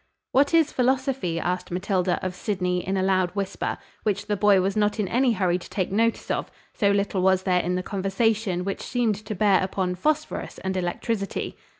"What 0.31 0.51
is 0.55 0.71
philosophy?" 0.71 1.39
asked 1.39 1.69
Matilda 1.69 2.17
of 2.25 2.33
Sydney 2.33 2.83
in 2.83 2.97
a 2.97 3.03
loud 3.03 3.29
whisper, 3.35 3.77
which 4.01 4.25
the 4.25 4.35
boy 4.35 4.59
was 4.59 4.75
not 4.75 4.99
in 4.99 5.07
any 5.07 5.33
hurry 5.33 5.59
to 5.59 5.69
take 5.69 5.91
notice 5.91 6.31
of, 6.31 6.49
so 6.73 6.89
little 6.89 7.21
was 7.21 7.43
there 7.43 7.59
in 7.61 7.75
the 7.75 7.83
conversation 7.83 8.65
which 8.65 8.81
seemed 8.81 9.13
to 9.23 9.35
bear 9.35 9.61
upon 9.61 9.93
phosphorus 9.93 10.57
and 10.63 10.75
electricity. 10.75 11.55